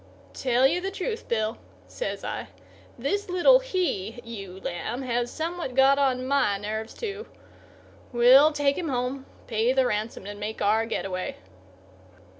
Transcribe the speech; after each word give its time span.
"Tell 0.33 0.65
you 0.65 0.81
the 0.81 0.89
truth, 0.89 1.27
Bill," 1.27 1.59
says 1.85 2.23
I, 2.23 2.47
"this 2.97 3.29
little 3.29 3.59
he 3.59 4.19
ewe 4.23 4.59
lamb 4.59 5.03
has 5.03 5.29
somewhat 5.31 5.75
got 5.75 5.99
on 5.99 6.25
my 6.25 6.57
nerves 6.57 6.95
too. 6.95 7.27
We'll 8.11 8.51
take 8.51 8.79
him 8.79 8.89
home, 8.89 9.27
pay 9.45 9.73
the 9.73 9.85
ransom 9.85 10.25
and 10.25 10.39
make 10.39 10.59
our 10.59 10.87
get 10.87 11.05
away." 11.05 11.35